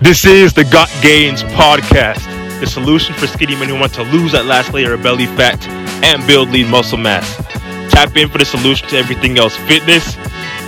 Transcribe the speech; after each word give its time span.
This 0.00 0.24
is 0.24 0.52
the 0.52 0.62
Got 0.62 0.88
Gains 1.02 1.42
podcast, 1.42 2.22
the 2.60 2.66
solution 2.68 3.16
for 3.16 3.26
skinny 3.26 3.56
men 3.56 3.68
who 3.68 3.76
want 3.80 3.92
to 3.94 4.04
lose 4.04 4.30
that 4.30 4.44
last 4.44 4.72
layer 4.72 4.94
of 4.94 5.02
belly 5.02 5.26
fat 5.26 5.60
and 6.04 6.24
build 6.24 6.50
lean 6.50 6.68
muscle 6.68 6.96
mass. 6.96 7.34
Tap 7.90 8.16
in 8.16 8.28
for 8.28 8.38
the 8.38 8.44
solution 8.44 8.86
to 8.90 8.96
everything 8.96 9.38
else 9.38 9.56
fitness, 9.56 10.14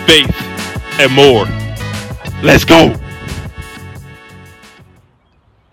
faith, 0.04 0.34
and 0.98 1.12
more. 1.12 1.44
Let's 2.42 2.64
go. 2.64 2.96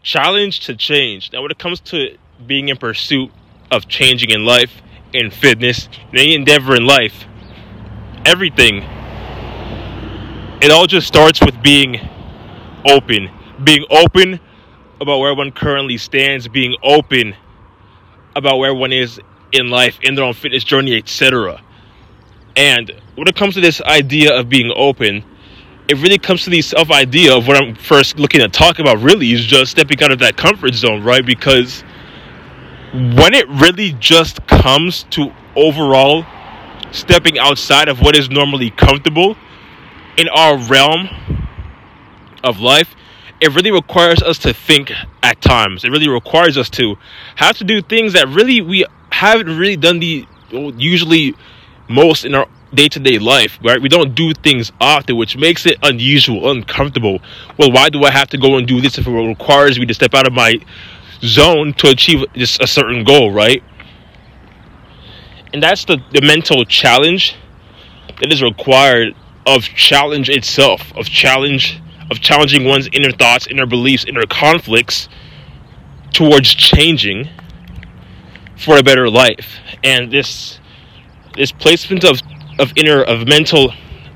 Challenge 0.04 0.60
to 0.60 0.76
change. 0.76 1.32
Now, 1.34 1.42
when 1.42 1.50
it 1.50 1.58
comes 1.58 1.80
to 1.80 2.16
being 2.46 2.70
in 2.70 2.78
pursuit 2.78 3.32
of 3.71 3.88
changing 3.88 4.30
in 4.30 4.46
life, 4.46 4.84
in 5.14 5.32
fitness, 5.32 5.89
in 6.12 6.20
any 6.20 6.36
endeavor 6.36 6.76
in 6.76 6.86
life, 6.86 7.26
everything, 8.24 8.84
it 10.62 10.70
all 10.70 10.86
just 10.86 11.08
starts 11.08 11.42
with 11.44 11.60
being 11.64 12.00
open. 12.86 13.32
Being 13.64 13.86
open 13.89 14.40
about 15.02 15.20
where 15.20 15.34
one 15.34 15.52
currently 15.52 15.98
stands, 15.98 16.48
being 16.48 16.76
open 16.84 17.36
about 18.36 18.58
where 18.58 18.73
one 18.73 18.94
is 18.94 19.20
in 19.52 19.70
life, 19.70 19.98
in 20.02 20.16
their 20.16 20.26
own 20.26 20.34
fitness 20.34 20.64
journey, 20.64 20.95
etc. 20.95 21.62
And 22.55 22.91
when 23.16 23.28
it 23.28 23.36
comes 23.36 23.55
to 23.55 23.62
this 23.62 23.81
idea 23.81 24.38
of 24.38 24.50
being 24.50 24.72
open, 24.76 25.23
it 25.88 25.98
really 25.98 26.17
comes 26.17 26.44
to 26.44 26.50
the 26.50 26.62
self 26.62 26.91
idea 26.91 27.36
of 27.36 27.48
what 27.48 27.62
I'm 27.62 27.76
first 27.76 28.20
looking 28.20 28.41
to 28.41 28.50
talk 28.50 28.80
about, 28.80 29.00
really, 29.00 29.31
is 29.31 29.45
just 29.45 29.72
stepping 29.72 30.02
out 30.03 30.12
of 30.12 30.20
that 30.20 30.36
comfort 30.36 30.73
zone, 30.73 31.03
right? 31.03 31.26
Because 31.26 31.84
when 32.94 33.34
it 33.34 33.48
really 33.50 33.94
just 33.94 34.45
comes 34.48 35.03
to 35.12 35.31
overall 35.55 36.26
stepping 36.92 37.38
outside 37.38 37.89
of 37.89 38.02
what 38.02 38.16
is 38.16 38.30
normally 38.30 38.72
comfortable 38.72 39.36
in 40.17 40.28
our 40.30 40.58
realm 40.58 41.09
of 42.44 42.59
life, 42.59 42.95
it 43.40 43.54
really 43.54 43.72
requires 43.72 44.22
us 44.22 44.38
to 44.40 44.54
think 44.54 44.91
at 45.23 45.41
times. 45.41 45.84
It 45.84 45.90
really 45.90 46.09
requires 46.09 46.58
us 46.58 46.70
to 46.72 46.95
have 47.36 47.58
to 47.58 47.64
do 47.64 47.81
things 47.81 48.14
that 48.14 48.28
really 48.28 48.61
we 48.61 48.86
haven't 49.11 49.58
really 49.58 49.78
done 49.78 50.00
the 50.00 50.25
usually 50.50 51.36
most 51.89 52.26
in 52.26 52.36
our 52.36 52.48
day-to-day 52.73 53.17
life 53.17 53.58
right? 53.64 53.81
We 53.81 53.89
don't 53.89 54.14
do 54.14 54.34
things 54.34 54.72
often 54.81 55.16
which 55.16 55.38
makes 55.38 55.66
it 55.66 55.78
unusual 55.84 56.52
uncomfortable. 56.52 57.20
Well 57.58 57.72
why 57.72 57.89
do 57.89 58.03
i 58.03 58.11
have 58.11 58.28
to 58.30 58.38
go 58.38 58.58
and 58.58 58.67
do 58.67 58.81
this 58.81 58.98
if 58.98 59.08
it 59.08 59.11
requires 59.11 59.80
me 59.80 59.86
to 59.86 59.94
step 59.94 60.14
out 60.14 60.28
of 60.28 60.33
my 60.33 60.56
zone 61.22 61.73
to 61.73 61.89
achieve 61.89 62.26
just 62.33 62.61
a 62.61 62.67
certain 62.67 63.04
goal 63.04 63.31
right? 63.31 63.64
And 65.54 65.64
that's 65.64 65.86
the, 65.86 65.98
the 66.11 66.22
mental 66.22 66.66
challenge 66.66 67.36
that 68.20 68.31
is 68.33 68.44
required 68.44 69.16
of 69.45 69.64
challenge 69.64 70.30
itself 70.30 70.92
of 70.95 71.06
challenge 71.06 71.81
of 72.09 72.19
challenging 72.19 72.66
one's 72.66 72.88
inner 72.94 73.11
thoughts 73.11 73.47
inner 73.47 73.66
beliefs 73.66 74.05
inner 74.05 74.25
conflicts 74.25 75.09
towards 76.14 76.53
changing 76.53 77.30
for 78.58 78.77
a 78.77 78.83
better 78.83 79.09
life. 79.09 79.58
And 79.83 80.11
this 80.11 80.59
this 81.36 81.52
placement 81.52 82.03
of 82.03 82.22
of 82.59 82.73
inner 82.75 83.03
of 83.03 83.27
mental 83.27 83.73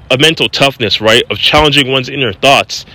of 0.09 0.19
mental 0.19 0.49
toughness 0.49 0.99
right 0.99 1.23
of 1.29 1.37
challenging 1.37 1.91
one's 1.91 2.09
inner 2.09 2.33
thoughts 2.33 2.85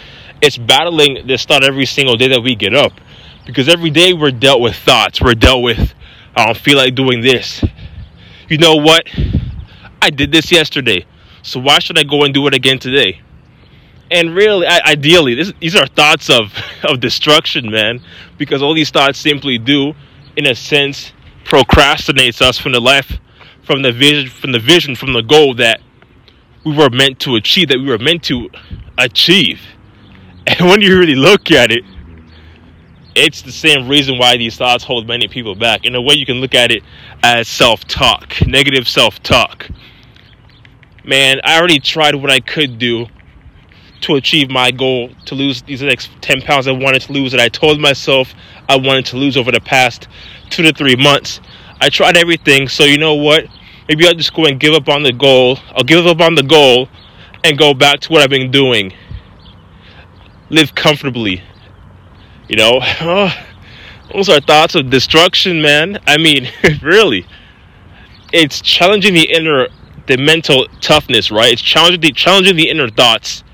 it's 0.43 0.59
battling 0.59 1.27
this 1.27 1.47
thought 1.47 1.65
every 1.65 1.87
single 1.87 2.17
day 2.17 2.29
that 2.29 2.43
we 2.43 2.55
get 2.55 2.75
up. 2.75 2.93
Because 3.47 3.71
every 3.71 3.89
day 3.89 4.13
we're 4.13 4.33
dealt 4.33 4.61
with 4.61 4.77
thoughts. 4.77 5.21
We're 5.21 5.35
dealt 5.35 5.63
with 5.63 5.95
i 6.35 6.45
don't 6.45 6.57
feel 6.57 6.77
like 6.77 6.95
doing 6.95 7.23
this. 7.23 7.65
You 8.49 8.59
know 8.59 8.77
what? 8.77 9.09
I 10.03 10.11
did 10.11 10.31
this 10.31 10.53
yesterday. 10.53 11.07
So 11.43 11.61
why 11.61 11.79
should 11.79 11.99
i 11.99 12.03
go 12.03 12.25
and 12.25 12.35
do 12.35 12.47
it 12.47 12.55
again 12.55 12.79
today 12.79 13.21
and 14.11 14.35
really 14.35 14.67
ideally 14.67 15.35
this, 15.35 15.53
these 15.61 15.75
are 15.75 15.87
thoughts 15.87 16.31
of 16.31 16.53
of 16.85 17.01
destruction 17.01 17.71
man. 17.71 18.01
Because 18.39 18.63
all 18.63 18.75
these 18.75 18.91
thoughts 18.91 19.19
simply 19.19 19.59
do 19.59 19.95
in 20.37 20.47
a 20.47 20.55
sense 20.55 21.13
procrastinates 21.45 22.43
us 22.43 22.59
from 22.59 22.73
the 22.73 22.81
life 22.81 23.19
from 23.65 23.83
the 23.83 23.93
vision 23.93 24.31
from 24.31 24.53
the 24.53 24.59
vision 24.59 24.95
from 24.95 25.13
the 25.13 25.23
goal 25.23 25.55
that 25.55 25.81
we 26.65 26.77
were 26.77 26.91
meant 26.91 27.21
to 27.21 27.37
achieve 27.37 27.69
that 27.69 27.79
we 27.79 27.87
were 27.87 27.99
meant 27.99 28.23
to 28.25 28.49
achieve. 28.99 29.61
And 30.49 30.69
when 30.69 30.81
you 30.81 30.97
really 30.97 31.17
look 31.17 31.51
at 31.51 31.73
it 31.73 31.83
it's 33.17 33.43
the 33.43 33.51
same 33.51 33.89
reason 33.89 34.19
why 34.19 34.37
these 34.37 34.57
thoughts 34.57 34.85
hold 34.85 35.09
many 35.09 35.27
people 35.27 35.55
back. 35.55 35.85
In 35.85 35.95
a 35.95 36.03
way 36.03 36.15
you 36.15 36.27
can 36.27 36.37
look 36.37 36.55
at 36.55 36.71
it 36.71 36.85
as 37.23 37.49
self-talk 37.49 38.47
negative 38.47 38.87
self-talk. 38.87 39.69
Man 41.05 41.41
i 41.43 41.59
already 41.59 41.81
tried 41.81 42.15
what 42.15 42.31
i 42.31 42.39
could 42.39 42.79
do 42.79 43.07
to 44.03 44.17
achieve 44.17 44.51
my 44.51 44.71
goal 44.71 45.11
to 45.27 45.35
lose 45.35 45.63
these 45.63 45.83
next 45.83 46.11
10 46.21 46.43
pounds 46.43 46.67
I 46.67 46.73
wanted 46.73 47.03
to 47.03 47.13
lose 47.13 47.33
that 47.33 47.41
I 47.41 47.49
told 47.49 47.81
myself 47.81 48.35
I 48.69 48.77
wanted 48.77 49.07
to 49.07 49.17
lose 49.17 49.37
over 49.37 49.51
the 49.51 49.61
past 49.61 50.09
two 50.51 50.63
to 50.63 50.73
three 50.73 50.97
months. 50.97 51.41
I 51.81 51.89
tried 51.89 52.17
everything, 52.17 52.69
so 52.69 52.85
you 52.85 52.99
know 52.99 53.15
what? 53.15 53.47
Maybe 53.89 54.07
I'll 54.07 54.15
just 54.15 54.35
go 54.35 54.47
and 54.47 54.59
give 54.59 54.75
up 54.75 54.89
on 54.89 55.03
the 55.03 55.13
goal. 55.13 55.59
I'll 55.75 55.85
give 55.85 56.07
up 56.07 56.21
on 56.21 56.35
the 56.35 56.43
goal 56.43 56.89
and 57.45 57.57
go 57.57 57.75
back 57.75 58.01
to 58.01 58.13
what 58.13 58.23
I've 58.23 58.31
been 58.31 58.51
doing. 58.51 58.93
Live 60.51 60.75
comfortably. 60.75 61.43
You 62.49 62.57
know, 62.57 62.81
those 64.13 64.29
are 64.29 64.41
thoughts 64.41 64.75
of 64.75 64.91
destruction, 64.91 65.63
man. 65.63 66.01
I 66.07 66.17
mean, 66.19 66.49
really. 66.83 67.27
It's 68.33 68.61
challenging 68.61 69.15
the 69.15 69.31
inner, 69.31 69.69
the 70.07 70.17
mental 70.17 70.67
toughness, 70.81 71.31
right? 71.31 71.53
It's 71.53 71.63
challenging 71.63 72.01
the, 72.01 72.13
challenging 72.13 72.57
the 72.57 72.69
inner 72.69 72.89
thoughts 72.89 73.45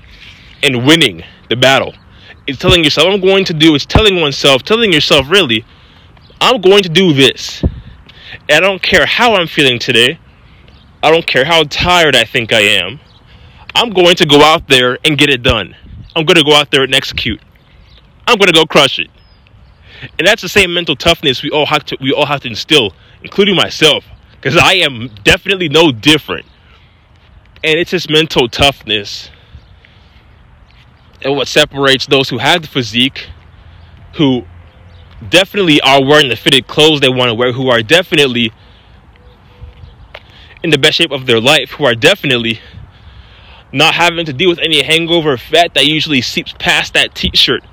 and 0.63 0.85
winning 0.85 1.23
the 1.49 1.55
battle. 1.55 1.93
It's 2.47 2.57
telling 2.57 2.83
yourself, 2.83 3.07
I'm 3.07 3.21
going 3.21 3.45
to 3.45 3.53
do, 3.53 3.75
it's 3.75 3.85
telling 3.85 4.19
oneself, 4.19 4.63
telling 4.63 4.91
yourself, 4.91 5.29
really, 5.29 5.65
I'm 6.41 6.61
going 6.61 6.83
to 6.83 6.89
do 6.89 7.13
this. 7.13 7.63
And 8.49 8.51
I 8.51 8.59
don't 8.59 8.81
care 8.81 9.05
how 9.05 9.35
I'm 9.35 9.47
feeling 9.47 9.77
today. 9.77 10.19
I 11.03 11.11
don't 11.11 11.27
care 11.27 11.45
how 11.45 11.63
tired 11.63 12.15
I 12.15 12.23
think 12.23 12.51
I 12.51 12.61
am. 12.61 12.99
I'm 13.75 13.91
going 13.91 14.15
to 14.15 14.25
go 14.25 14.41
out 14.41 14.67
there 14.67 14.97
and 15.03 15.17
get 15.17 15.29
it 15.29 15.43
done. 15.43 15.75
I'm 16.15 16.25
going 16.25 16.37
to 16.37 16.43
go 16.43 16.53
out 16.53 16.71
there 16.71 16.83
and 16.83 16.95
execute. 16.95 17.41
I'm 18.27 18.37
going 18.37 18.47
to 18.47 18.53
go 18.53 18.65
crush 18.65 18.99
it. 18.99 19.09
And 20.17 20.27
that's 20.27 20.41
the 20.41 20.49
same 20.49 20.73
mental 20.73 20.95
toughness 20.95 21.43
we 21.43 21.49
all 21.49 21.65
have 21.65 21.85
to 21.85 21.97
we 22.01 22.11
all 22.11 22.25
have 22.25 22.41
to 22.41 22.49
instill, 22.49 22.93
including 23.21 23.55
myself, 23.55 24.05
because 24.31 24.57
I 24.57 24.73
am 24.73 25.09
definitely 25.23 25.69
no 25.69 25.91
different. 25.91 26.45
And 27.63 27.79
it's 27.79 27.91
this 27.91 28.09
mental 28.09 28.49
toughness 28.49 29.29
and 31.23 31.35
what 31.35 31.47
separates 31.47 32.05
those 32.05 32.29
who 32.29 32.37
have 32.37 32.61
the 32.61 32.67
physique, 32.67 33.29
who 34.15 34.45
definitely 35.29 35.81
are 35.81 36.03
wearing 36.03 36.29
the 36.29 36.35
fitted 36.35 36.67
clothes 36.67 36.99
they 36.99 37.09
want 37.09 37.29
to 37.29 37.35
wear, 37.35 37.51
who 37.51 37.69
are 37.69 37.81
definitely 37.81 38.51
in 40.63 40.69
the 40.69 40.77
best 40.77 40.97
shape 40.97 41.11
of 41.11 41.25
their 41.25 41.39
life, 41.39 41.71
who 41.71 41.85
are 41.85 41.95
definitely 41.95 42.59
not 43.71 43.95
having 43.95 44.25
to 44.25 44.33
deal 44.33 44.49
with 44.49 44.59
any 44.59 44.83
hangover 44.83 45.37
fat 45.37 45.73
that 45.73 45.85
usually 45.85 46.21
seeps 46.21 46.53
past 46.59 46.93
that 46.93 47.15
t-shirt. 47.15 47.63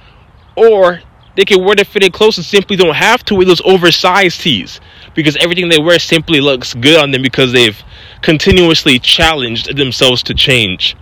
Or 0.57 1.01
they 1.37 1.45
can 1.45 1.65
wear 1.65 1.77
the 1.77 1.85
fitted 1.85 2.13
clothes 2.13 2.39
and 2.39 2.45
simply 2.45 2.77
don't 2.77 2.95
have 2.95 3.25
to 3.27 3.35
wear 3.35 3.45
those 3.45 3.63
oversized 3.65 4.41
tees 4.41 4.81
because 5.15 5.37
everything 5.37 5.69
they 5.69 5.79
wear 5.79 5.99
simply 5.99 6.41
looks 6.41 6.75
good 6.75 6.99
on 6.99 7.11
them 7.11 7.23
because 7.23 7.53
they've 7.53 7.81
continuously 8.23 8.99
challenged 8.99 9.77
themselves 9.77 10.23
to 10.25 10.35
change 10.35 10.97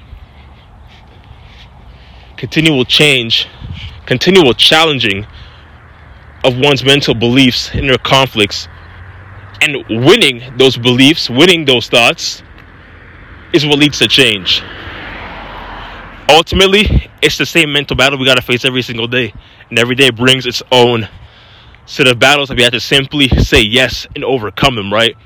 continual 2.39 2.85
change, 2.85 3.49
continual 4.07 4.55
challenging 4.55 5.27
of 6.45 6.57
one's 6.57 6.85
mental 6.85 7.15
beliefs, 7.15 7.75
inner 7.75 7.99
conflicts, 7.99 8.69
and 9.61 9.77
winning 9.91 10.57
those 10.57 10.77
beliefs, 10.77 11.29
winning 11.29 11.65
those 11.65 11.89
thoughts, 11.89 12.43
is 13.53 13.67
what 13.67 13.79
leads 13.79 13.99
to 13.99 14.07
change. 14.07 14.63
Ultimately, 16.31 17.11
it's 17.21 17.39
the 17.39 17.47
same 17.47 17.73
mental 17.73 17.97
battle 17.97 18.19
we 18.19 18.25
got 18.25 18.37
to 18.37 18.43
face 18.43 18.65
every 18.65 18.83
single 18.83 19.09
day. 19.09 19.35
And 19.69 19.79
every 19.79 19.97
day 19.97 20.11
brings 20.11 20.47
its 20.47 20.63
own 20.71 21.09
set 21.87 22.07
of 22.07 22.19
battles 22.19 22.51
that 22.51 22.57
we 22.57 22.63
have 22.63 22.73
to 22.73 22.81
simply 22.81 23.29
say 23.29 23.63
yes 23.63 24.07
and 24.15 24.25
overcome 24.25 24.77
them, 24.77 24.93
right? 24.93 25.17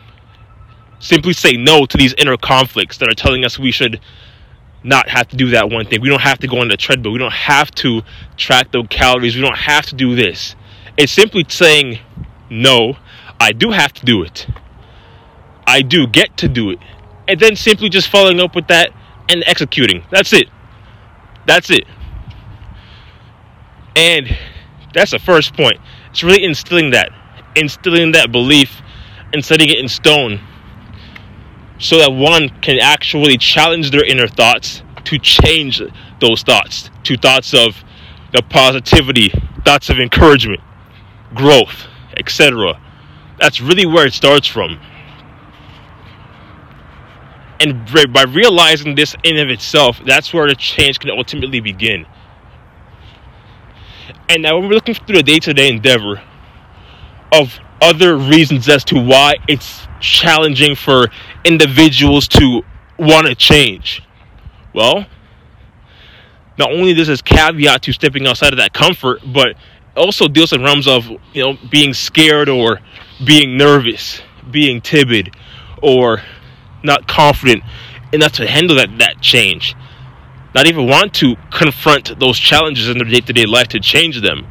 Simply 0.99 1.35
say 1.35 1.57
no 1.57 1.85
to 1.85 1.99
these 1.99 2.15
inner 2.15 2.37
conflicts 2.37 2.99
that 2.99 3.09
are 3.11 3.15
telling 3.15 3.45
us 3.45 3.59
we 3.59 3.73
should 3.73 4.01
not 4.85 5.09
have 5.09 5.29
to 5.29 5.37
do 5.37 5.51
that 5.51 5.71
one 5.71 5.87
thing. 5.87 6.01
We 6.01 6.09
don't 6.09 6.23
have 6.23 6.39
to 6.41 6.49
go 6.49 6.59
on 6.59 6.69
the 6.69 6.77
treadmill. 6.77 7.13
We 7.13 7.19
don't 7.19 7.33
have 7.33 7.71
to 7.77 8.03
track 8.37 8.73
the 8.73 8.83
calories. 8.85 9.37
We 9.37 9.43
don't 9.43 9.57
have 9.57 9.87
to 9.87 9.95
do 9.95 10.17
this. 10.17 10.57
It's 10.97 11.13
simply 11.13 11.45
saying, 11.49 12.01
no, 12.51 12.97
I 13.39 13.53
do 13.53 13.71
have 13.71 13.93
to 13.95 14.05
do 14.05 14.23
it. 14.23 14.47
I 15.67 15.83
do 15.83 16.07
get 16.07 16.37
to 16.39 16.49
do 16.49 16.71
it. 16.71 16.79
And 17.29 17.39
then 17.39 17.57
simply 17.57 17.89
just 17.89 18.09
following 18.09 18.41
up 18.41 18.55
with 18.55 18.67
that 18.69 18.91
and 19.29 19.45
executing. 19.47 20.05
That's 20.11 20.33
it. 20.33 20.49
That's 21.47 21.71
it. 21.71 21.85
And 23.95 24.37
that's 24.93 25.13
the 25.13 25.19
first 25.19 25.55
point. 25.55 25.79
It's 26.11 26.23
really 26.23 26.45
instilling 26.45 26.91
that, 26.91 27.11
instilling 27.55 28.13
that 28.13 28.33
belief 28.33 28.83
and 29.33 29.45
setting 29.45 29.69
it 29.69 29.79
in 29.79 29.89
stone 29.89 30.41
so 31.83 31.99
that 31.99 32.13
one 32.13 32.49
can 32.61 32.79
actually 32.79 33.37
challenge 33.37 33.91
their 33.91 34.05
inner 34.05 34.29
thoughts 34.29 34.83
to 35.05 35.19
change 35.19 35.83
those 36.21 36.43
thoughts 36.43 36.91
to 37.03 37.17
thoughts 37.17 37.53
of 37.53 37.83
the 38.33 38.41
positivity, 38.41 39.31
thoughts 39.65 39.91
of 39.91 39.99
encouragement, 39.99 40.61
growth, 41.35 41.87
etc. 42.17 42.81
That's 43.41 43.61
really 43.61 43.85
where 43.85 44.07
it 44.07 44.13
starts 44.13 44.47
from. 44.47 44.79
And 47.59 47.85
by 48.13 48.23
realizing 48.29 48.95
this 48.95 49.17
in 49.25 49.37
of 49.39 49.49
itself, 49.49 50.01
that's 50.07 50.33
where 50.33 50.47
the 50.47 50.55
change 50.55 51.01
can 51.01 51.11
ultimately 51.11 51.59
begin. 51.59 52.07
And 54.29 54.43
now 54.43 54.59
when 54.59 54.69
we're 54.69 54.75
looking 54.75 54.95
through 54.95 55.17
the 55.17 55.23
day-to-day 55.25 55.69
endeavor 55.69 56.23
of 57.33 57.59
other 57.83 58.17
reasons 58.17 58.69
as 58.69 58.85
to 58.85 59.01
why 59.01 59.35
it's 59.49 59.87
challenging 60.01 60.75
for 60.77 61.09
individuals 61.45 62.29
to 62.29 62.63
want 62.99 63.27
to 63.27 63.35
change. 63.35 64.03
Well, 64.75 65.07
not 66.59 66.71
only 66.71 66.95
does 66.95 67.09
this 67.09 67.21
caveat 67.21 67.83
to 67.83 67.93
stepping 67.93 68.27
outside 68.27 68.53
of 68.53 68.59
that 68.59 68.73
comfort, 68.73 69.21
but 69.27 69.57
also 69.97 70.29
deals 70.29 70.53
in 70.53 70.63
realms 70.63 70.87
of 70.87 71.09
you 71.33 71.43
know 71.43 71.59
being 71.71 71.93
scared 71.93 72.49
or 72.49 72.81
being 73.25 73.57
nervous, 73.57 74.23
being 74.51 74.81
timid, 74.81 75.35
or 75.83 76.23
not 76.83 77.07
confident 77.09 77.63
enough 78.13 78.33
to 78.33 78.47
handle 78.47 78.77
that, 78.77 78.99
that 78.99 79.21
change. 79.21 79.75
Not 80.55 80.67
even 80.67 80.87
want 80.87 81.15
to 81.15 81.37
confront 81.51 82.19
those 82.21 82.39
challenges 82.39 82.89
in 82.89 82.99
their 82.99 83.09
day 83.09 83.21
to 83.21 83.33
day 83.33 83.47
life 83.47 83.69
to 83.69 83.81
change 83.81 84.21
them. 84.21 84.47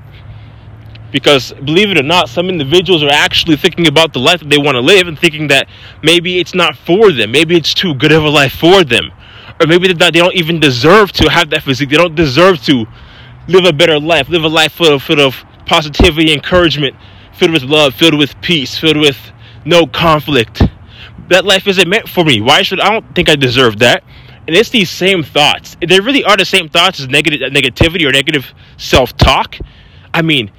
Because 1.12 1.52
believe 1.54 1.90
it 1.90 1.98
or 1.98 2.04
not, 2.04 2.30
some 2.30 2.48
individuals 2.48 3.04
are 3.04 3.10
actually 3.10 3.58
thinking 3.58 3.88
about 3.88 4.14
the 4.14 4.20
life 4.20 4.40
that 4.40 4.50
they 4.50 4.58
want 4.58 4.76
to 4.76 4.82
live 4.82 5.08
and 5.08 5.20
thinking 5.20 5.48
that 5.48 5.68
maybe 6.02 6.40
it's 6.40 6.56
not 6.56 6.78
for 6.78 7.12
them. 7.12 7.32
Maybe 7.32 7.58
it's 7.58 7.74
too 7.74 7.94
good 7.94 8.12
of 8.12 8.24
a 8.24 8.30
life 8.30 8.54
for 8.54 8.84
them. 8.84 9.12
Or 9.60 9.68
maybe 9.68 9.92
they 9.92 10.12
don't 10.12 10.36
even 10.36 10.60
deserve 10.60 11.12
to 11.14 11.30
have 11.30 11.50
that 11.50 11.64
physique. 11.64 11.90
They 11.90 11.98
don't 11.98 12.16
deserve 12.16 12.64
to 12.64 12.86
live 13.48 13.66
a 13.66 13.74
better 13.74 14.00
life, 14.00 14.30
live 14.30 14.44
a 14.44 14.48
life 14.48 14.74
full 14.74 14.94
of, 14.94 15.04
full 15.04 15.20
of 15.20 15.36
positivity, 15.66 16.34
encouragement, 16.34 16.96
filled 17.34 17.52
with 17.52 17.64
love, 17.64 17.94
filled 17.94 18.18
with 18.18 18.40
peace, 18.42 18.78
filled 18.78 18.98
with 18.98 19.18
no 19.66 19.86
conflict. 19.86 20.62
That 21.30 21.46
life 21.46 21.68
isn't 21.68 21.88
meant 21.88 22.10
for 22.10 22.24
me. 22.24 22.42
Why 22.42 22.62
should 22.62 22.80
I 22.80 22.90
don't 22.92 23.16
think 23.16 23.30
I 23.30 23.36
deserve 23.36 23.80
that? 23.80 24.04
And 24.48 24.56
it's 24.56 24.70
these 24.70 24.90
same 24.90 25.24
thoughts. 25.24 25.78
They 25.86 26.00
really 26.00 26.24
are 26.24 26.36
the 26.36 26.46
same 26.46 26.68
thoughts 26.68 27.00
as 27.00 27.08
negative 27.08 27.52
negativity 27.52 28.08
or 28.08 28.12
negative 28.12 28.54
self-talk. 28.78 29.58
I 30.14 30.22
mean, 30.24 30.52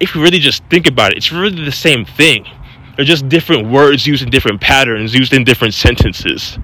if 0.00 0.14
you 0.14 0.22
really 0.22 0.38
just 0.38 0.64
think 0.64 0.86
about 0.86 1.12
it, 1.12 1.18
it's 1.18 1.32
really 1.32 1.64
the 1.64 1.72
same 1.72 2.04
thing. 2.04 2.46
They're 2.96 3.04
just 3.04 3.28
different 3.28 3.70
words 3.70 4.06
used 4.06 4.22
in 4.22 4.30
different 4.30 4.60
patterns, 4.60 5.14
used 5.14 5.32
in 5.32 5.44
different 5.44 5.74
sentences. 5.74 6.58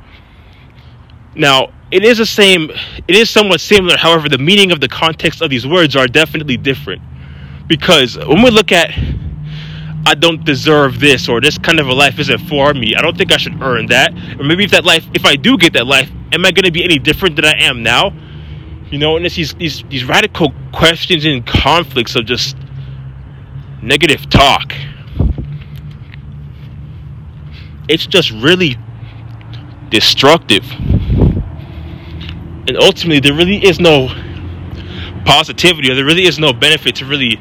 Now, 1.36 1.68
it 1.90 2.04
is 2.04 2.18
the 2.18 2.26
same, 2.26 2.70
it 3.06 3.14
is 3.14 3.30
somewhat 3.30 3.60
similar, 3.60 3.96
however, 3.96 4.28
the 4.28 4.38
meaning 4.38 4.72
of 4.72 4.80
the 4.80 4.88
context 4.88 5.42
of 5.42 5.50
these 5.50 5.66
words 5.66 5.94
are 5.94 6.06
definitely 6.06 6.56
different. 6.56 7.02
Because 7.66 8.16
when 8.18 8.42
we 8.42 8.50
look 8.50 8.72
at, 8.72 8.90
I 10.06 10.14
don't 10.14 10.44
deserve 10.44 11.00
this, 11.00 11.28
or 11.28 11.40
this 11.40 11.56
kind 11.56 11.80
of 11.80 11.88
a 11.88 11.92
life 11.92 12.18
isn't 12.18 12.38
for 12.48 12.74
me, 12.74 12.94
I 12.96 13.02
don't 13.02 13.16
think 13.16 13.32
I 13.32 13.36
should 13.36 13.60
earn 13.62 13.86
that. 13.86 14.12
Or 14.38 14.44
maybe 14.44 14.64
if 14.64 14.72
that 14.72 14.84
life, 14.84 15.06
if 15.14 15.24
I 15.24 15.36
do 15.36 15.56
get 15.56 15.72
that 15.74 15.86
life, 15.86 16.10
am 16.32 16.44
I 16.44 16.50
going 16.50 16.64
to 16.64 16.72
be 16.72 16.84
any 16.84 16.98
different 16.98 17.36
than 17.36 17.44
I 17.44 17.54
am 17.60 17.82
now? 17.82 18.12
You 18.90 18.98
know, 18.98 19.16
and 19.16 19.24
it's 19.24 19.36
these, 19.36 19.54
these, 19.54 19.82
these 19.88 20.04
radical 20.04 20.52
questions 20.72 21.24
and 21.24 21.46
conflicts 21.46 22.16
of 22.16 22.26
just 22.26 22.56
negative 23.84 24.28
talk. 24.30 24.72
It's 27.88 28.06
just 28.06 28.30
really 28.30 28.76
destructive. 29.90 30.64
And 32.66 32.76
ultimately, 32.78 33.20
there 33.20 33.34
really 33.34 33.62
is 33.64 33.78
no 33.78 34.08
positivity 35.26 35.90
or 35.90 35.94
there 35.94 36.04
really 36.04 36.24
is 36.24 36.38
no 36.38 36.52
benefit 36.52 36.96
to 36.96 37.06
really 37.06 37.40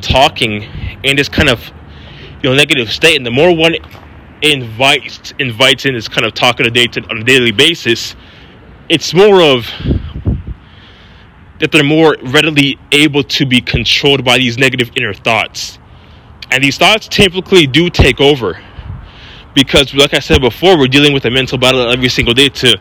talking 0.00 0.62
in 1.02 1.16
this 1.16 1.28
kind 1.28 1.48
of 1.48 1.70
you 2.42 2.50
know 2.50 2.54
negative 2.54 2.90
state. 2.90 3.16
And 3.16 3.26
the 3.26 3.30
more 3.30 3.54
one 3.54 3.74
invites 4.42 5.34
invites 5.38 5.84
in 5.84 5.94
this 5.94 6.08
kind 6.08 6.26
of 6.26 6.34
talk 6.34 6.60
on 6.60 6.66
a 6.66 6.70
day 6.70 6.86
to, 6.86 7.02
on 7.10 7.18
a 7.18 7.24
daily 7.24 7.52
basis, 7.52 8.16
it's 8.88 9.12
more 9.12 9.42
of 9.42 9.66
that 11.64 11.72
they're 11.72 11.82
more 11.82 12.14
readily 12.24 12.78
able 12.92 13.24
to 13.24 13.46
be 13.46 13.58
controlled 13.58 14.22
by 14.22 14.36
these 14.36 14.58
negative 14.58 14.90
inner 14.96 15.14
thoughts. 15.14 15.78
And 16.50 16.62
these 16.62 16.76
thoughts 16.76 17.08
typically 17.08 17.66
do 17.66 17.88
take 17.88 18.20
over. 18.20 18.62
Because, 19.54 19.94
like 19.94 20.12
I 20.12 20.18
said 20.18 20.42
before, 20.42 20.78
we're 20.78 20.88
dealing 20.88 21.14
with 21.14 21.24
a 21.24 21.30
mental 21.30 21.56
battle 21.56 21.90
every 21.90 22.10
single 22.10 22.34
day 22.34 22.50
to 22.50 22.78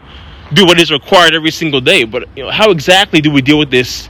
do 0.52 0.66
what 0.66 0.82
is 0.82 0.92
required 0.92 1.34
every 1.34 1.52
single 1.52 1.80
day. 1.80 2.04
But 2.04 2.28
you 2.36 2.44
know, 2.44 2.52
how 2.52 2.72
exactly 2.72 3.22
do 3.22 3.32
we 3.32 3.42
deal 3.42 3.58
with 3.58 3.72
this, 3.72 4.10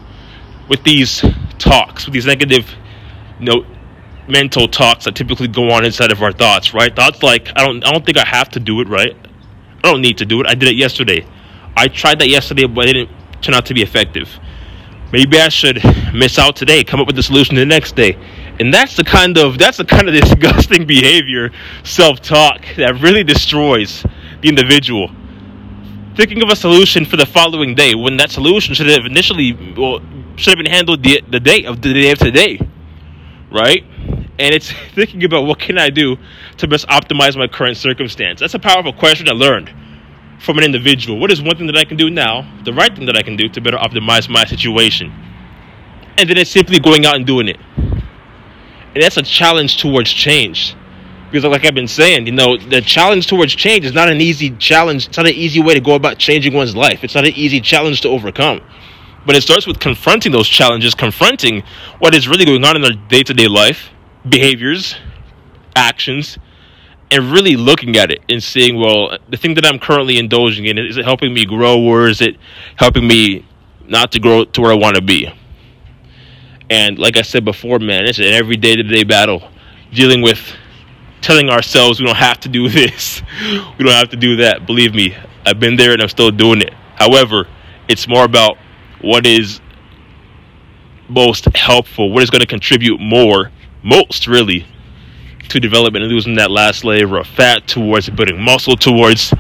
with 0.68 0.84
these 0.84 1.24
talks, 1.60 2.06
with 2.08 2.14
these 2.16 2.26
negative, 2.26 2.68
you 3.40 3.46
know, 3.46 3.68
mental 4.28 4.68
talks 4.68 5.06
that 5.06 5.14
typically 5.14 5.50
go 5.50 5.69
on 5.69 5.86
inside 5.86 6.12
of 6.12 6.24
our 6.24 6.31
thoughts, 6.31 6.74
right? 6.74 6.96
Thoughts 6.96 7.22
like, 7.22 7.50
I 7.56 7.64
don't, 7.64 7.86
I 7.86 7.92
don't 7.92 8.04
think 8.04 8.18
I 8.18 8.26
have 8.26 8.50
to 8.50 8.60
do 8.60 8.81
it, 8.81 8.88
right? 8.88 9.16
I 9.84 9.92
don't 9.92 10.02
need 10.02 10.18
to 10.18 10.26
do 10.26 10.42
it. 10.42 10.48
I 10.48 10.56
did 10.56 10.68
it 10.68 10.76
yesterday. 10.76 11.28
I 11.78 11.90
tried 11.90 12.18
that 12.22 12.30
yesterday, 12.30 12.66
but 12.66 12.88
it 12.88 12.94
didn't 12.94 13.12
turn 13.44 13.54
out 13.54 13.68
to 13.68 13.76
be 13.76 13.84
effective 13.84 14.40
maybe 15.13 15.39
I 15.39 15.48
should 15.48 15.80
miss 16.13 16.38
out 16.38 16.57
today, 16.57 16.83
come 16.83 17.00
up 17.00 17.07
with 17.07 17.18
a 17.19 17.24
solution 17.24 17.56
the 17.56 17.65
next 17.65 17.95
day. 17.95 18.18
And 18.60 18.74
that's 18.74 18.98
the 18.98 19.04
kind 19.04 19.38
of 19.38 19.57
that's 19.57 19.77
the 19.77 19.86
kind 19.86 20.10
of 20.10 20.13
disgusting 20.21 20.86
behavior, 20.86 21.51
self-talk 21.83 22.65
that 22.75 23.00
really 23.00 23.24
destroys 23.24 24.04
the 24.42 24.50
individual. 24.50 25.10
Thinking 26.18 26.44
of 26.44 26.50
a 26.50 26.56
solution 26.56 27.06
for 27.06 27.15
the 27.15 27.25
following 27.25 27.74
day 27.75 27.95
when 27.95 28.18
that 28.18 28.31
solution 28.31 28.74
should 28.74 28.88
have 28.88 29.06
initially 29.06 29.54
well 29.77 30.01
should 30.36 30.57
have 30.57 30.63
been 30.63 30.71
handled 30.71 31.04
the 31.04 31.21
the 31.30 31.39
day 31.39 31.63
of 31.63 31.81
the 31.81 31.94
day 31.94 32.12
of 32.12 32.18
today. 32.18 32.59
Right? 33.51 33.86
And 34.39 34.54
it's 34.54 34.71
thinking 34.95 35.24
about 35.24 35.45
what 35.45 35.59
can 35.59 35.77
I 35.77 35.89
do 35.89 36.18
to 36.57 36.68
best 36.68 36.88
optimize 36.88 37.38
my 37.38 37.48
current 37.48 37.77
circumstance. 37.77 38.39
That's 38.39 38.56
a 38.56 38.59
powerful 38.59 38.94
question 38.94 39.30
I 39.30 39.33
learned 39.33 39.71
from 40.44 40.57
an 40.57 40.63
individual. 40.66 41.19
What 41.19 41.31
is 41.31 41.42
one 41.42 41.56
thing 41.56 41.68
that 41.68 41.78
I 41.78 41.86
can 41.86 41.98
do 41.98 42.10
now, 42.10 42.45
the 42.66 42.74
right 42.74 42.94
thing 42.94 43.06
that 43.06 43.18
I 43.18 43.24
can 43.24 43.38
do 43.38 43.48
to 43.48 43.62
better 43.62 43.78
optimize 43.78 44.30
my 44.30 44.44
situation? 44.44 45.12
And 46.18 46.30
then 46.30 46.38
it's 46.38 46.51
simply 46.51 46.80
going 46.80 47.06
out 47.06 47.16
and 47.16 47.25
doing 47.25 47.48
it. 47.48 47.57
And 47.78 49.01
that's 49.01 49.18
a 49.18 49.24
challenge 49.24 49.78
towards 49.78 50.12
change. 50.12 50.75
Because, 51.31 51.45
like 51.45 51.66
I've 51.66 51.74
been 51.74 51.88
saying, 51.88 52.28
you 52.28 52.34
know, 52.34 52.57
the 52.57 52.81
challenge 52.81 53.25
towards 53.25 53.56
change 53.56 53.86
is 53.86 53.94
not 53.94 54.10
an 54.10 54.22
easy 54.22 54.51
challenge. 54.57 55.07
It's 55.07 55.18
not 55.18 55.25
an 55.25 55.34
easy 55.34 55.62
way 55.62 55.74
to 55.74 55.80
go 55.80 55.95
about 55.95 56.19
changing 56.19 56.54
one's 56.54 56.75
life. 56.75 57.04
It's 57.04 57.16
not 57.16 57.25
an 57.25 57.34
easy 57.34 57.60
challenge 57.60 58.01
to 58.01 58.10
overcome. 58.10 58.62
But 59.25 59.36
it 59.36 59.42
starts 59.42 59.66
with 59.66 59.80
confronting 59.80 60.34
those 60.34 60.48
challenges, 60.48 60.94
confronting 60.94 61.63
what 62.00 62.14
is 62.14 62.28
really 62.28 62.45
going 62.45 62.64
on 62.64 62.76
in 62.76 62.83
our 62.83 62.92
day 62.92 63.23
to 63.23 63.33
day 63.33 63.47
life, 63.47 63.90
behaviors, 64.28 64.95
actions, 65.76 66.38
and 67.14 67.32
really 67.32 67.56
looking 67.56 67.96
at 67.96 68.10
it 68.10 68.22
and 68.28 68.42
seeing, 68.42 68.80
well, 68.80 69.16
the 69.30 69.38
thing 69.38 69.54
that 69.54 69.66
I'm 69.68 69.78
currently 69.78 70.18
indulging 70.18 70.66
in 70.66 70.80
is 70.80 70.98
it 70.98 71.06
helping 71.06 71.32
me 71.32 71.46
grow, 71.46 71.80
or 71.80 72.08
is 72.08 72.22
it 72.22 72.38
helping 72.76 73.08
me 73.08 73.46
not 73.88 74.12
to 74.14 74.20
grow 74.20 74.46
to 74.46 74.62
where 74.62 74.72
I 74.72 74.76
want 74.76 74.96
to 74.96 75.02
be? 75.02 75.32
And 76.72 76.98
like 76.98 77.16
I 77.16 77.22
said 77.22 77.46
before, 77.46 77.78
man, 77.78 78.06
it's 78.06 78.18
an 78.18 78.26
every 78.26 78.58
day 78.58 78.76
to 78.76 78.82
day 78.82 79.04
battle 79.04 79.48
dealing 79.94 80.24
with 80.24 80.40
telling 81.22 81.52
ourselves 81.52 82.00
we 82.00 82.08
don't 82.08 82.18
have 82.18 82.40
to 82.40 82.50
do 82.50 82.68
this, 82.80 83.22
we 83.78 83.86
don't 83.86 83.94
have 83.94 84.10
to 84.10 84.18
do 84.18 84.38
that. 84.38 84.66
Believe 84.66 84.96
me, 84.96 85.16
I've 85.46 85.60
been 85.60 85.76
there 85.76 85.94
and 85.94 86.02
I'm 86.02 86.10
still 86.10 86.32
doing 86.32 86.62
it. 86.62 86.74
However, 86.96 87.48
it's 87.88 88.08
more 88.08 88.26
about 88.26 88.58
what 89.02 89.28
is 89.28 89.62
most 91.08 91.46
helpful, 91.56 92.12
what 92.12 92.24
is 92.24 92.32
going 92.32 92.42
to 92.42 92.48
contribute 92.48 93.00
more, 93.00 93.52
most 93.84 94.26
really, 94.26 94.66
to 95.50 95.59
development 95.59 96.04
and 96.04 96.12
losing 96.12 96.35
that 96.35 96.52
last 96.52 96.83
layer 96.83 97.18
of 97.18 97.28
fat, 97.28 97.68
towards 97.68 98.09
building 98.09 98.42
muscle, 98.42 98.76
towards 98.76 99.33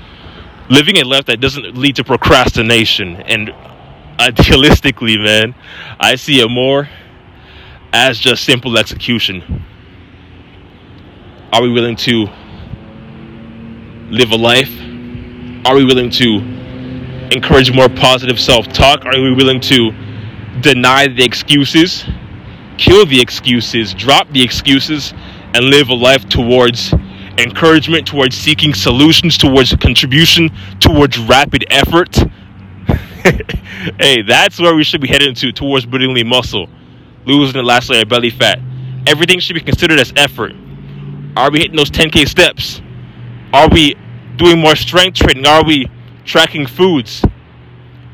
living 0.69 0.97
a 0.97 1.03
life 1.03 1.25
that 1.25 1.39
doesn't 1.39 1.77
lead 1.77 1.95
to 1.95 2.03
procrastination. 2.03 3.15
And 3.17 3.49
idealistically, 4.17 5.21
man, 5.23 5.55
I 5.99 6.15
see 6.15 6.39
it 6.39 6.49
more 6.49 6.89
as 7.91 8.17
just 8.19 8.43
simple 8.43 8.77
execution. 8.77 9.65
Are 11.51 11.61
we 11.61 11.71
willing 11.71 11.95
to 11.97 12.27
live 14.09 14.31
a 14.31 14.37
life? 14.37 14.71
Are 15.65 15.75
we 15.75 15.85
willing 15.85 16.09
to 16.11 16.37
encourage 17.31 17.71
more 17.73 17.89
positive 17.89 18.39
self 18.39 18.67
talk? 18.67 19.05
Are 19.05 19.21
we 19.21 19.33
willing 19.33 19.59
to 19.61 19.91
deny 20.61 21.07
the 21.07 21.23
excuses, 21.23 22.05
kill 22.77 23.05
the 23.05 23.19
excuses, 23.21 23.93
drop 23.93 24.29
the 24.31 24.43
excuses, 24.43 25.13
and 25.53 25.65
live 25.65 25.89
a 25.89 25.93
life 25.93 26.27
towards 26.29 26.93
encouragement, 27.37 28.07
towards 28.07 28.35
seeking 28.35 28.73
solutions, 28.73 29.37
towards 29.37 29.75
contribution, 29.75 30.49
towards 30.79 31.17
rapid 31.17 31.65
effort. 31.69 32.15
hey, 33.99 34.21
that's 34.21 34.59
where 34.59 34.75
we 34.75 34.83
should 34.83 35.01
be 35.01 35.07
heading 35.07 35.33
to, 35.35 35.51
towards 35.51 35.85
building 35.85 36.13
lean 36.13 36.27
muscle, 36.27 36.67
losing 37.25 37.53
the 37.53 37.63
last 37.63 37.89
layer 37.89 38.01
of 38.01 38.09
belly 38.09 38.29
fat. 38.29 38.59
Everything 39.07 39.39
should 39.39 39.55
be 39.55 39.61
considered 39.61 39.99
as 39.99 40.13
effort. 40.15 40.53
Are 41.35 41.51
we 41.51 41.59
hitting 41.59 41.75
those 41.75 41.91
10K 41.91 42.27
steps? 42.27 42.81
Are 43.53 43.69
we 43.69 43.95
doing 44.37 44.59
more 44.59 44.75
strength 44.75 45.17
training? 45.17 45.45
Are 45.45 45.63
we 45.63 45.87
tracking 46.25 46.65
foods? 46.65 47.23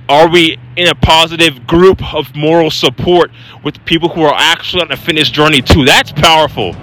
Are 0.08 0.28
we 0.28 0.58
in 0.80 0.88
a 0.88 0.96
positive 0.96 1.68
group 1.68 2.02
of 2.14 2.34
moral 2.34 2.72
support 2.72 3.32
with 3.66 3.84
people 3.84 4.08
who 4.08 4.22
are 4.22 4.34
actually 4.34 4.82
on 4.82 4.92
a 4.94 4.98
fitness 4.98 5.30
journey 5.30 5.62
too. 5.62 5.84
That's 5.84 6.14
powerful. 6.14 6.74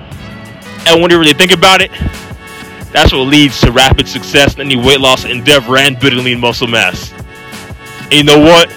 And 0.86 1.02
when 1.02 1.10
you 1.10 1.18
really 1.18 1.34
think 1.34 1.52
about 1.52 1.82
it, 1.82 1.90
that's 2.92 3.12
what 3.12 3.26
leads 3.26 3.60
to 3.60 3.72
rapid 3.72 4.06
success 4.08 4.54
in 4.54 4.60
any 4.60 4.76
weight 4.76 5.00
loss 5.00 5.24
endeavor 5.24 5.76
and 5.76 5.98
building 5.98 6.24
lean 6.24 6.40
muscle 6.40 6.68
mass. 6.68 7.12
And 8.04 8.14
you 8.14 8.24
know 8.24 8.38
what? 8.38 8.68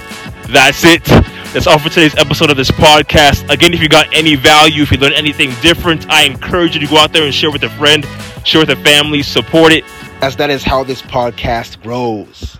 That's 0.47 0.83
it. 0.83 1.03
That's 1.53 1.67
all 1.67 1.79
for 1.79 1.89
today's 1.89 2.15
episode 2.17 2.49
of 2.49 2.57
this 2.57 2.71
podcast. 2.71 3.49
Again, 3.49 3.73
if 3.73 3.81
you 3.81 3.89
got 3.89 4.11
any 4.13 4.35
value, 4.35 4.83
if 4.83 4.91
you 4.91 4.97
learned 4.97 5.15
anything 5.15 5.51
different, 5.61 6.09
I 6.09 6.23
encourage 6.23 6.73
you 6.73 6.79
to 6.81 6.87
go 6.87 6.97
out 6.97 7.13
there 7.13 7.23
and 7.23 7.33
share 7.33 7.51
with 7.51 7.63
a 7.63 7.69
friend, 7.69 8.05
share 8.43 8.61
with 8.61 8.69
a 8.69 8.75
family, 8.77 9.21
support 9.21 9.71
it. 9.71 9.83
As 10.21 10.35
that 10.37 10.49
is 10.49 10.63
how 10.63 10.83
this 10.83 11.01
podcast 11.01 11.81
grows. 11.81 12.57